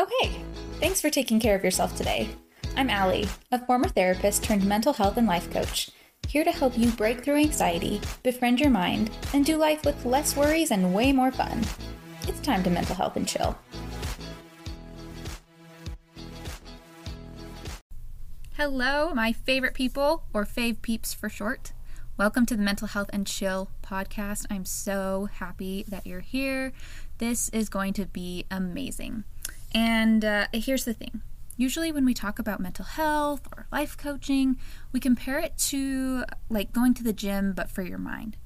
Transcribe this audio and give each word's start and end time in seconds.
Okay, 0.00 0.42
thanks 0.80 1.02
for 1.02 1.10
taking 1.10 1.38
care 1.38 1.54
of 1.54 1.62
yourself 1.62 1.94
today. 1.94 2.30
I'm 2.78 2.88
Ally, 2.88 3.26
a 3.50 3.58
former 3.66 3.88
therapist 3.88 4.42
turned 4.42 4.64
mental 4.64 4.94
health 4.94 5.18
and 5.18 5.26
life 5.26 5.50
coach, 5.50 5.90
here 6.26 6.44
to 6.44 6.50
help 6.50 6.78
you 6.78 6.90
break 6.92 7.22
through 7.22 7.36
anxiety, 7.36 8.00
befriend 8.22 8.58
your 8.58 8.70
mind, 8.70 9.10
and 9.34 9.44
do 9.44 9.58
life 9.58 9.84
with 9.84 10.06
less 10.06 10.34
worries 10.34 10.70
and 10.70 10.94
way 10.94 11.12
more 11.12 11.30
fun. 11.30 11.62
It's 12.26 12.40
time 12.40 12.62
to 12.62 12.70
mental 12.70 12.94
health 12.94 13.16
and 13.16 13.28
chill. 13.28 13.58
Hello, 18.56 19.12
my 19.12 19.34
favorite 19.34 19.74
people, 19.74 20.24
or 20.32 20.46
fave 20.46 20.80
peeps 20.80 21.12
for 21.12 21.28
short. 21.28 21.74
Welcome 22.16 22.46
to 22.46 22.56
the 22.56 22.62
Mental 22.62 22.88
Health 22.88 23.10
and 23.12 23.26
Chill 23.26 23.68
podcast. 23.82 24.46
I'm 24.48 24.64
so 24.64 25.28
happy 25.34 25.84
that 25.86 26.06
you're 26.06 26.20
here. 26.20 26.72
This 27.18 27.50
is 27.50 27.68
going 27.68 27.92
to 27.94 28.06
be 28.06 28.46
amazing. 28.50 29.24
And 29.74 30.24
uh, 30.24 30.46
here's 30.52 30.84
the 30.84 30.94
thing 30.94 31.22
usually 31.56 31.92
when 31.92 32.04
we 32.04 32.14
talk 32.14 32.38
about 32.38 32.60
mental 32.60 32.84
health 32.84 33.46
or 33.54 33.66
life 33.70 33.96
coaching, 33.96 34.58
we 34.90 34.98
compare 34.98 35.38
it 35.38 35.56
to 35.56 36.24
like 36.48 36.72
going 36.72 36.94
to 36.94 37.04
the 37.04 37.12
gym 37.12 37.52
but 37.52 37.70
for 37.70 37.82
your 37.82 37.98
mind. 37.98 38.36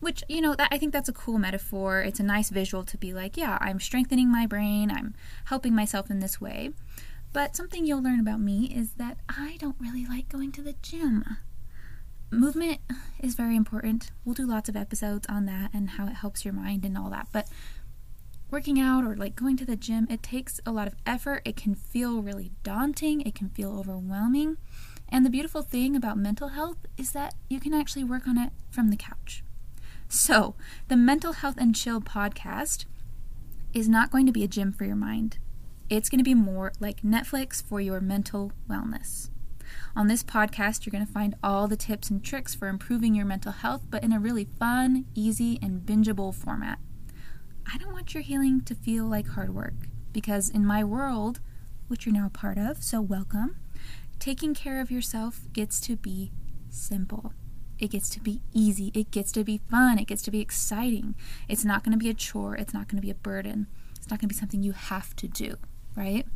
Which, 0.00 0.24
you 0.28 0.40
know, 0.40 0.54
that 0.54 0.68
I 0.70 0.78
think 0.78 0.92
that's 0.92 1.08
a 1.08 1.12
cool 1.12 1.38
metaphor. 1.38 2.00
It's 2.00 2.20
a 2.20 2.24
nice 2.24 2.48
visual 2.48 2.84
to 2.84 2.96
be 2.96 3.12
like, 3.12 3.36
yeah, 3.36 3.58
I'm 3.60 3.80
strengthening 3.80 4.30
my 4.32 4.46
brain, 4.46 4.90
I'm 4.90 5.14
helping 5.46 5.74
myself 5.74 6.10
in 6.10 6.20
this 6.20 6.40
way. 6.40 6.70
But 7.32 7.54
something 7.54 7.86
you'll 7.86 8.02
learn 8.02 8.18
about 8.18 8.40
me 8.40 8.72
is 8.74 8.94
that 8.94 9.18
I 9.28 9.56
don't 9.60 9.76
really 9.78 10.06
like 10.06 10.28
going 10.28 10.52
to 10.52 10.62
the 10.62 10.74
gym. 10.82 11.24
Movement 12.32 12.80
is 13.20 13.34
very 13.34 13.56
important. 13.56 14.10
We'll 14.24 14.34
do 14.34 14.46
lots 14.46 14.68
of 14.68 14.76
episodes 14.76 15.26
on 15.28 15.46
that 15.46 15.70
and 15.74 15.90
how 15.90 16.06
it 16.06 16.14
helps 16.14 16.44
your 16.44 16.54
mind 16.54 16.84
and 16.84 16.96
all 16.96 17.10
that. 17.10 17.28
But 17.30 17.48
working 18.50 18.80
out 18.80 19.04
or 19.04 19.16
like 19.16 19.36
going 19.36 19.56
to 19.58 19.64
the 19.64 19.76
gym, 19.76 20.06
it 20.10 20.22
takes 20.22 20.60
a 20.66 20.72
lot 20.72 20.86
of 20.86 20.94
effort. 21.06 21.42
It 21.44 21.56
can 21.56 21.74
feel 21.74 22.22
really 22.22 22.52
daunting, 22.62 23.20
it 23.22 23.34
can 23.34 23.48
feel 23.50 23.78
overwhelming. 23.78 24.56
And 25.08 25.26
the 25.26 25.30
beautiful 25.30 25.62
thing 25.62 25.96
about 25.96 26.18
mental 26.18 26.48
health 26.48 26.78
is 26.96 27.12
that 27.12 27.34
you 27.48 27.58
can 27.58 27.74
actually 27.74 28.04
work 28.04 28.28
on 28.28 28.38
it 28.38 28.52
from 28.70 28.90
the 28.90 28.96
couch. 28.96 29.42
So, 30.08 30.54
the 30.88 30.96
Mental 30.96 31.32
Health 31.32 31.56
and 31.58 31.74
Chill 31.74 32.00
podcast 32.00 32.84
is 33.72 33.88
not 33.88 34.10
going 34.10 34.26
to 34.26 34.32
be 34.32 34.42
a 34.44 34.48
gym 34.48 34.72
for 34.72 34.84
your 34.84 34.96
mind. 34.96 35.38
It's 35.88 36.08
going 36.08 36.18
to 36.18 36.24
be 36.24 36.34
more 36.34 36.72
like 36.80 37.02
Netflix 37.02 37.62
for 37.62 37.80
your 37.80 38.00
mental 38.00 38.52
wellness. 38.68 39.30
On 39.94 40.08
this 40.08 40.22
podcast, 40.22 40.84
you're 40.84 40.92
going 40.92 41.06
to 41.06 41.12
find 41.12 41.34
all 41.42 41.68
the 41.68 41.76
tips 41.76 42.10
and 42.10 42.24
tricks 42.24 42.54
for 42.54 42.68
improving 42.68 43.14
your 43.14 43.26
mental 43.26 43.52
health, 43.52 43.82
but 43.90 44.02
in 44.02 44.12
a 44.12 44.20
really 44.20 44.48
fun, 44.58 45.06
easy, 45.14 45.58
and 45.62 45.82
bingeable 45.82 46.34
format. 46.34 46.78
I 47.66 47.78
don't 47.78 47.92
want 47.92 48.14
your 48.14 48.22
healing 48.22 48.62
to 48.62 48.74
feel 48.74 49.04
like 49.04 49.28
hard 49.28 49.54
work 49.54 49.74
because 50.12 50.50
in 50.50 50.66
my 50.66 50.82
world, 50.84 51.40
which 51.88 52.06
you're 52.06 52.14
now 52.14 52.26
a 52.26 52.30
part 52.30 52.58
of, 52.58 52.82
so 52.82 53.00
welcome, 53.00 53.56
taking 54.18 54.54
care 54.54 54.80
of 54.80 54.90
yourself 54.90 55.40
gets 55.52 55.80
to 55.82 55.96
be 55.96 56.32
simple. 56.68 57.32
It 57.78 57.90
gets 57.90 58.10
to 58.10 58.20
be 58.20 58.42
easy. 58.52 58.92
It 58.94 59.10
gets 59.10 59.32
to 59.32 59.44
be 59.44 59.58
fun. 59.70 59.98
It 59.98 60.06
gets 60.06 60.22
to 60.22 60.30
be 60.30 60.40
exciting. 60.40 61.14
It's 61.48 61.64
not 61.64 61.82
going 61.82 61.92
to 61.92 61.98
be 61.98 62.10
a 62.10 62.14
chore. 62.14 62.54
It's 62.54 62.74
not 62.74 62.88
going 62.88 63.00
to 63.00 63.06
be 63.06 63.10
a 63.10 63.14
burden. 63.14 63.66
It's 63.96 64.10
not 64.10 64.20
going 64.20 64.28
to 64.28 64.34
be 64.34 64.38
something 64.38 64.62
you 64.62 64.72
have 64.72 65.16
to 65.16 65.28
do, 65.28 65.56
right? 65.96 66.26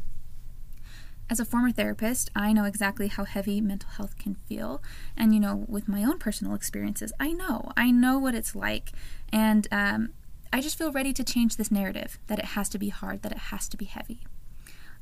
As 1.29 1.41
a 1.41 1.45
former 1.45 1.73
therapist, 1.73 2.31
I 2.35 2.53
know 2.53 2.65
exactly 2.65 3.09
how 3.09 3.25
heavy 3.25 3.61
mental 3.61 3.91
health 3.91 4.19
can 4.19 4.37
feel. 4.47 4.83
And, 5.17 5.35
you 5.35 5.41
know, 5.41 5.65
with 5.69 5.89
my 5.89 6.03
own 6.03 6.19
personal 6.19 6.55
experiences, 6.55 7.13
I 7.19 7.33
know. 7.33 7.73
I 7.77 7.91
know 7.91 8.19
what 8.19 8.35
it's 8.35 8.55
like. 8.55 8.93
And 9.31 9.67
um, 9.71 10.11
I 10.55 10.61
just 10.61 10.79
feel 10.79 10.93
ready 10.93 11.13
to 11.15 11.25
change 11.25 11.57
this 11.57 11.73
narrative 11.73 12.21
that 12.29 12.39
it 12.39 12.45
has 12.45 12.69
to 12.69 12.79
be 12.79 12.89
hard, 12.89 13.23
that 13.23 13.33
it 13.33 13.39
has 13.51 13.67
to 13.71 13.77
be 13.77 13.87
heavy. 13.87 14.21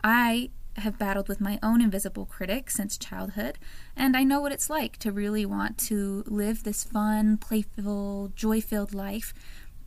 I 0.03 0.49
have 0.79 0.99
battled 0.99 1.29
with 1.29 1.43
my 1.43 1.59
own 1.63 1.83
invisible 1.83 2.25
critic 2.25 2.71
since 2.71 2.97
childhood, 2.97 3.59
and 3.95 4.17
I 4.17 4.25
know 4.25 4.41
what 4.41 4.53
it's 4.53 4.71
like 4.71 4.97
to 5.01 5.13
really 5.13 5.45
want 5.45 5.77
to 5.89 6.25
live 6.27 6.63
this 6.63 6.85
fun, 6.85 7.37
playful, 7.37 8.33
joy 8.35 8.63
filled 8.63 8.95
life, 8.95 9.35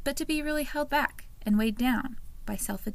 but 0.04 0.16
to 0.18 0.26
be 0.26 0.44
really 0.44 0.66
held 0.66 0.92
back 0.92 1.30
and 1.42 1.58
weighed 1.58 1.80
down 1.80 2.20
by 2.46 2.58
self 2.58 2.88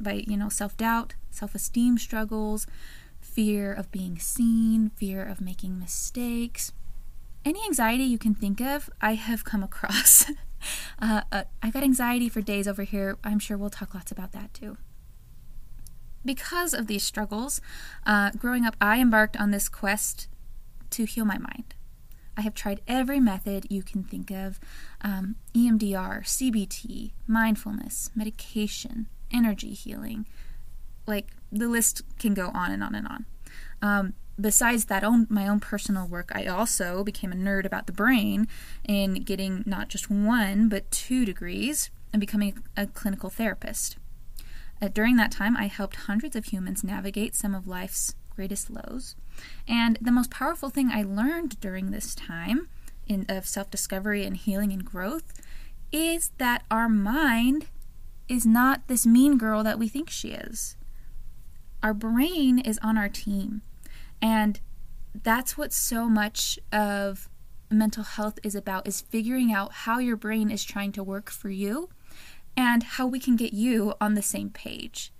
by 0.00 0.24
you 0.26 0.36
know 0.36 0.48
self-doubt, 0.48 1.14
self-esteem 1.30 1.96
struggles, 1.96 2.66
fear 3.20 3.72
of 3.72 3.92
being 3.92 4.18
seen, 4.18 4.90
fear 4.96 5.22
of 5.24 5.40
making 5.40 5.78
mistakes. 5.78 6.72
Any 7.44 7.62
anxiety 7.64 8.02
you 8.02 8.18
can 8.18 8.34
think 8.34 8.60
of, 8.60 8.90
I 9.00 9.14
have 9.14 9.44
come 9.44 9.62
across. 9.62 10.28
Uh, 11.00 11.22
uh, 11.30 11.44
I 11.62 11.70
got 11.70 11.82
anxiety 11.82 12.28
for 12.28 12.40
days 12.40 12.66
over 12.66 12.82
here. 12.82 13.18
I'm 13.24 13.38
sure 13.38 13.56
we'll 13.56 13.70
talk 13.70 13.94
lots 13.94 14.12
about 14.12 14.32
that 14.32 14.54
too. 14.54 14.76
Because 16.24 16.74
of 16.74 16.86
these 16.86 17.04
struggles, 17.04 17.60
uh, 18.04 18.30
growing 18.32 18.64
up, 18.64 18.76
I 18.80 19.00
embarked 19.00 19.36
on 19.36 19.52
this 19.52 19.68
quest 19.68 20.28
to 20.90 21.04
heal 21.04 21.24
my 21.24 21.38
mind. 21.38 21.74
I 22.36 22.42
have 22.42 22.54
tried 22.54 22.82
every 22.86 23.18
method 23.18 23.66
you 23.70 23.82
can 23.82 24.02
think 24.02 24.30
of 24.30 24.60
um, 25.00 25.36
EMDR, 25.54 26.22
CBT, 26.22 27.12
mindfulness, 27.26 28.10
medication, 28.14 29.06
energy 29.32 29.72
healing. 29.72 30.26
Like 31.06 31.28
the 31.50 31.68
list 31.68 32.02
can 32.18 32.34
go 32.34 32.50
on 32.52 32.72
and 32.72 32.82
on 32.82 32.94
and 32.94 33.08
on. 33.08 33.26
Um, 33.80 34.14
besides 34.40 34.86
that 34.86 35.02
own 35.02 35.26
my 35.30 35.48
own 35.48 35.58
personal 35.60 36.06
work 36.06 36.30
i 36.34 36.46
also 36.46 37.02
became 37.02 37.32
a 37.32 37.36
nerd 37.36 37.64
about 37.64 37.86
the 37.86 37.92
brain 37.92 38.46
in 38.84 39.14
getting 39.22 39.62
not 39.66 39.88
just 39.88 40.10
one 40.10 40.68
but 40.68 40.90
two 40.90 41.24
degrees 41.24 41.90
and 42.12 42.20
becoming 42.20 42.62
a 42.78 42.86
clinical 42.86 43.28
therapist. 43.28 43.98
Uh, 44.80 44.88
during 44.88 45.16
that 45.16 45.30
time 45.30 45.56
i 45.56 45.66
helped 45.66 45.96
hundreds 45.96 46.36
of 46.36 46.46
humans 46.46 46.84
navigate 46.84 47.34
some 47.34 47.54
of 47.54 47.66
life's 47.66 48.14
greatest 48.34 48.70
lows. 48.70 49.16
And 49.66 49.98
the 50.00 50.12
most 50.12 50.30
powerful 50.30 50.70
thing 50.70 50.90
i 50.90 51.02
learned 51.02 51.60
during 51.60 51.90
this 51.90 52.14
time 52.14 52.68
in, 53.06 53.24
of 53.28 53.46
self-discovery 53.46 54.24
and 54.24 54.36
healing 54.36 54.72
and 54.72 54.84
growth 54.84 55.32
is 55.92 56.30
that 56.38 56.64
our 56.70 56.88
mind 56.88 57.66
is 58.28 58.44
not 58.44 58.88
this 58.88 59.06
mean 59.06 59.38
girl 59.38 59.62
that 59.62 59.78
we 59.78 59.88
think 59.88 60.10
she 60.10 60.30
is. 60.30 60.76
Our 61.82 61.94
brain 61.94 62.58
is 62.58 62.78
on 62.82 62.98
our 62.98 63.08
team 63.08 63.62
and 64.20 64.60
that's 65.22 65.56
what 65.56 65.72
so 65.72 66.08
much 66.08 66.58
of 66.72 67.28
mental 67.70 68.04
health 68.04 68.38
is 68.42 68.54
about 68.54 68.86
is 68.86 69.00
figuring 69.00 69.52
out 69.52 69.72
how 69.72 69.98
your 69.98 70.16
brain 70.16 70.50
is 70.50 70.64
trying 70.64 70.92
to 70.92 71.02
work 71.02 71.30
for 71.30 71.50
you 71.50 71.88
and 72.56 72.82
how 72.82 73.06
we 73.06 73.18
can 73.18 73.36
get 73.36 73.52
you 73.52 73.94
on 74.00 74.14
the 74.14 74.22
same 74.22 74.50
page. 74.50 75.12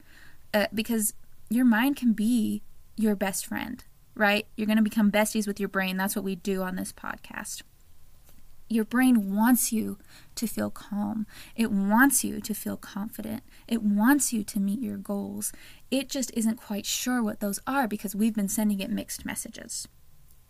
Uh, 0.55 0.67
because 0.73 1.15
your 1.51 1.65
mind 1.65 1.97
can 1.97 2.13
be 2.13 2.63
your 2.97 3.15
best 3.15 3.45
friend, 3.45 3.85
right? 4.15 4.47
You're 4.57 4.67
going 4.67 4.79
to 4.79 4.83
become 4.83 5.13
besties 5.13 5.47
with 5.47 5.61
your 5.61 5.69
brain. 5.69 5.97
That's 5.97 6.17
what 6.17 6.25
we 6.25 6.37
do 6.37 6.63
on 6.63 6.77
this 6.77 6.93
podcast. 6.93 7.63
Your 8.69 8.85
brain 8.85 9.35
wants 9.35 9.73
you 9.73 9.99
to 10.35 10.47
feel 10.47 10.71
calm. 10.71 11.27
It 11.55 11.71
wants 11.71 12.25
you 12.25 12.41
to 12.41 12.55
feel 12.55 12.77
confident. 12.77 13.43
It 13.69 13.83
wants 13.83 14.33
you 14.33 14.43
to 14.45 14.61
meet 14.61 14.81
your 14.81 14.97
goals. 14.97 15.53
It 15.91 16.09
just 16.09 16.33
isn't 16.35 16.57
quite 16.57 16.87
sure 16.87 17.23
what 17.23 17.41
those 17.41 17.61
are 17.67 17.87
because 17.87 18.17
we've 18.17 18.35
been 18.35 18.49
sending 18.49 18.81
it 18.81 18.91
mixed 18.91 19.25
messages, 19.25 19.87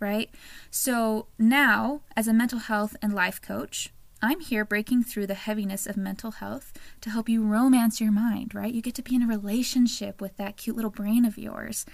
right? 0.01 0.31
So 0.71 1.27
now, 1.39 2.01
as 2.17 2.27
a 2.27 2.33
mental 2.33 2.61
health 2.61 2.97
and 3.03 3.15
life 3.15 3.41
coach, 3.43 3.91
I'm 4.23 4.41
here 4.41 4.65
breaking 4.65 5.05
through 5.05 5.27
the 5.27 5.35
heaviness 5.35 5.87
of 5.87 5.99
mental 5.99 6.31
health 6.31 6.73
to 7.03 7.11
help 7.11 7.29
you 7.29 7.45
romance 7.45 8.01
your 8.01 8.11
mind, 8.11 8.55
right? 8.55 8.73
You 8.73 8.81
get 8.81 8.95
to 8.95 9.03
be 9.03 9.15
in 9.15 9.23
a 9.23 9.27
relationship 9.27 10.23
with 10.23 10.39
that 10.39 10.57
cute 10.57 10.75
little 10.75 10.91
brain 10.91 11.27
of 11.27 11.37
yours. 11.37 11.85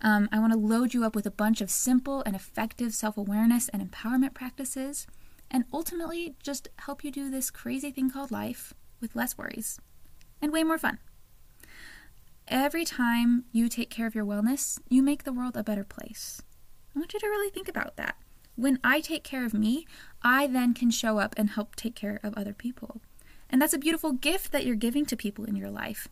Um, 0.00 0.28
I 0.30 0.38
want 0.38 0.52
to 0.52 0.58
load 0.58 0.94
you 0.94 1.04
up 1.04 1.16
with 1.16 1.26
a 1.26 1.30
bunch 1.30 1.60
of 1.60 1.70
simple 1.70 2.22
and 2.24 2.36
effective 2.36 2.94
self 2.94 3.18
awareness 3.18 3.68
and 3.68 3.82
empowerment 3.82 4.32
practices 4.32 5.08
and 5.52 5.64
ultimately 5.72 6.34
just 6.42 6.68
help 6.78 7.04
you 7.04 7.12
do 7.12 7.30
this 7.30 7.50
crazy 7.50 7.92
thing 7.92 8.10
called 8.10 8.32
life 8.32 8.72
with 9.00 9.14
less 9.14 9.36
worries 9.36 9.78
and 10.40 10.52
way 10.52 10.64
more 10.64 10.78
fun. 10.78 10.98
Every 12.48 12.84
time 12.84 13.44
you 13.52 13.68
take 13.68 13.90
care 13.90 14.06
of 14.06 14.14
your 14.14 14.24
wellness, 14.24 14.80
you 14.88 15.02
make 15.02 15.22
the 15.22 15.32
world 15.32 15.56
a 15.56 15.62
better 15.62 15.84
place. 15.84 16.42
I 16.94 16.98
want 16.98 17.12
you 17.12 17.20
to 17.20 17.26
really 17.26 17.50
think 17.50 17.68
about 17.68 17.96
that. 17.96 18.16
When 18.56 18.78
I 18.82 19.00
take 19.00 19.24
care 19.24 19.44
of 19.44 19.54
me, 19.54 19.86
I 20.22 20.46
then 20.46 20.74
can 20.74 20.90
show 20.90 21.18
up 21.18 21.34
and 21.36 21.50
help 21.50 21.76
take 21.76 21.94
care 21.94 22.18
of 22.22 22.34
other 22.34 22.52
people. 22.52 23.00
And 23.48 23.60
that's 23.60 23.72
a 23.74 23.78
beautiful 23.78 24.12
gift 24.12 24.52
that 24.52 24.64
you're 24.64 24.74
giving 24.74 25.06
to 25.06 25.16
people 25.16 25.44
in 25.44 25.56
your 25.56 25.70
life 25.70 26.08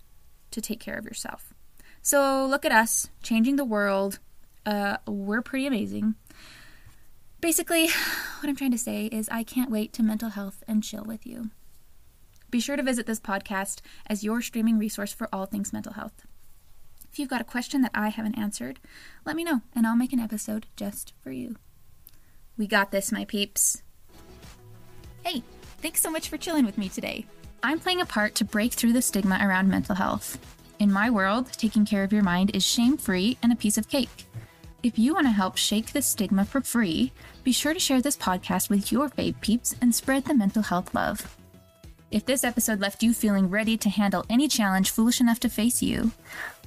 to 0.51 0.61
take 0.61 0.81
care 0.81 0.97
of 0.97 1.05
yourself. 1.05 1.55
So 2.03 2.47
look 2.47 2.65
at 2.65 2.73
us, 2.73 3.09
changing 3.23 3.57
the 3.57 3.65
world. 3.65 4.19
Uh, 4.65 4.99
we're 5.07 5.43
pretty 5.43 5.67
amazing. 5.67 6.15
Basically, 7.41 7.89
what 8.43 8.49
I'm 8.49 8.57
trying 8.57 8.71
to 8.73 8.79
say 8.79 9.07
is 9.07 9.29
I 9.29 9.43
can't 9.43 9.71
wait 9.71 9.93
to 9.95 10.03
mental 10.03 10.31
health 10.31 10.63
and 10.67 10.83
chill 10.83 11.05
with 11.05 11.27
you. 11.27 11.51
Be 12.51 12.61
sure 12.61 12.77
to 12.77 12.83
visit 12.83 13.07
this 13.07 13.21
podcast 13.21 13.81
as 14.07 14.25
your 14.25 14.41
streaming 14.41 14.79
resource 14.79 15.13
for 15.13 15.29
all 15.33 15.47
things 15.47 15.73
mental 15.73 15.93
health. 15.93 16.25
If 17.13 17.19
you've 17.19 17.29
got 17.29 17.41
a 17.41 17.45
question 17.45 17.83
that 17.83 17.91
I 17.95 18.09
haven't 18.09 18.39
answered, 18.39 18.81
let 19.25 19.37
me 19.37 19.45
know 19.45 19.63
and 19.75 19.87
I'll 19.87 19.97
make 19.97 20.13
an 20.13 20.21
episode 20.21 20.67
just 20.77 21.13
for 21.23 21.31
you. 21.31 21.57
We 22.57 22.67
got 22.67 22.91
this, 22.91 23.13
my 23.13 23.25
peeps. 23.25 23.83
Hey, 25.25 25.43
thanks 25.83 26.01
so 26.01 26.11
much 26.11 26.29
for 26.29 26.37
chilling 26.37 26.65
with 26.65 26.79
me 26.79 26.89
today. 26.89 27.27
I'm 27.63 27.79
playing 27.79 28.01
a 28.01 28.07
part 28.07 28.35
to 28.37 28.45
break 28.45 28.73
through 28.73 28.95
the 28.95 29.03
stigma 29.03 29.39
around 29.43 29.69
mental 29.69 29.95
health. 29.95 30.39
In 30.79 30.91
my 30.91 31.11
world, 31.11 31.53
taking 31.53 31.85
care 31.85 32.05
of 32.05 32.13
your 32.13 32.23
mind 32.23 32.53
is 32.55 32.65
shame 32.65 32.97
free 32.97 33.37
and 33.43 33.53
a 33.53 33.57
piece 33.57 33.77
of 33.77 33.89
cake. 33.89 34.27
If 34.83 34.99
you 34.99 35.13
want 35.13 35.27
to 35.27 35.33
help 35.33 35.59
shake 35.59 35.93
the 35.93 36.01
stigma 36.01 36.47
for 36.47 36.63
free, 36.63 37.13
be 37.45 37.53
sure 37.53 37.75
to 37.75 37.81
share 37.81 38.01
this 38.01 38.17
podcast 38.17 38.71
with 38.71 38.91
your 38.91 39.11
fave 39.11 39.39
peeps 39.43 39.75
and 39.83 39.95
spread 39.95 40.25
the 40.25 40.33
mental 40.33 40.63
health 40.63 40.95
love. 40.95 41.37
If 42.11 42.25
this 42.25 42.45
episode 42.45 42.81
left 42.81 43.03
you 43.03 43.13
feeling 43.13 43.51
ready 43.51 43.77
to 43.77 43.91
handle 43.91 44.25
any 44.31 44.49
challenge 44.49 44.91
foolish 44.91 45.21
enough 45.21 45.39
to 45.41 45.51
face 45.51 45.83
you, 45.83 46.13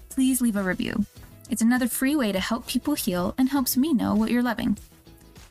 please 0.09 0.41
leave 0.41 0.55
a 0.55 0.61
review. 0.61 1.07
It's 1.49 1.63
another 1.63 1.87
free 1.87 2.15
way 2.15 2.31
to 2.31 2.39
help 2.39 2.67
people 2.67 2.93
heal 2.93 3.33
and 3.35 3.49
helps 3.49 3.75
me 3.75 3.93
know 3.93 4.13
what 4.13 4.29
you're 4.29 4.43
loving. 4.43 4.77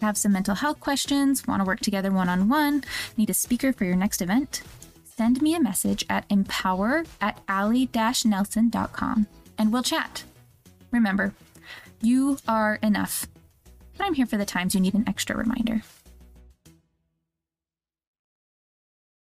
Have 0.01 0.17
some 0.17 0.33
mental 0.33 0.55
health 0.55 0.79
questions, 0.79 1.45
want 1.49 1.61
to 1.61 1.67
work 1.67 1.81
together 1.81 2.13
one 2.13 2.29
on 2.29 2.49
one, 2.49 2.85
need 3.17 3.31
a 3.31 3.35
speaker 3.35 3.73
for 3.73 3.85
your 3.85 3.97
next 3.97 4.23
event? 4.23 4.63
Send 5.05 5.43
me 5.43 5.57
a 5.57 5.61
message 5.61 6.07
at 6.09 6.27
empower 6.31 7.05
at 7.21 7.41
ally 7.49 7.87
nelson.com 8.25 9.27
and 9.59 9.73
we'll 9.73 9.83
chat. 9.83 10.23
Remember, 10.93 11.35
you 12.03 12.39
are 12.49 12.79
enough. 12.83 13.27
But 13.97 14.07
I'm 14.07 14.15
here 14.15 14.27
for 14.27 14.37
the 14.37 14.45
times 14.45 14.75
you 14.75 14.81
need 14.81 14.95
an 14.95 15.09
extra 15.09 15.37
reminder. 15.37 15.83